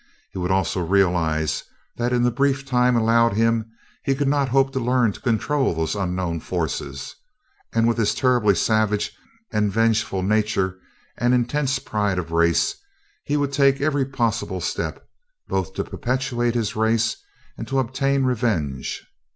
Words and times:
He 0.31 0.39
would 0.39 0.49
also 0.49 0.83
realize 0.83 1.63
that 1.97 2.11
in 2.11 2.23
the 2.23 2.31
brief 2.31 2.65
time 2.65 2.95
allowed 2.95 3.33
him, 3.33 3.69
he 4.03 4.15
could 4.15 4.27
not 4.27 4.49
hope 4.49 4.73
to 4.73 4.79
learn 4.79 5.11
to 5.11 5.21
control 5.21 5.75
those 5.75 5.93
unknown 5.93 6.39
forces; 6.39 7.13
and 7.71 7.87
with 7.87 7.99
his 7.99 8.15
terribly 8.15 8.55
savage 8.55 9.11
and 9.51 9.71
vengeful 9.71 10.23
nature 10.23 10.79
and 11.19 11.35
intense 11.35 11.77
pride 11.77 12.17
of 12.17 12.31
race, 12.31 12.75
he 13.25 13.37
would 13.37 13.53
take 13.53 13.79
every 13.79 14.05
possible 14.07 14.59
step 14.59 15.07
both 15.47 15.75
to 15.75 15.83
perpetuate 15.83 16.55
his 16.55 16.75
race 16.75 17.17
and 17.55 17.67
to 17.67 17.77
obtain 17.77 18.23
revenge. 18.23 19.05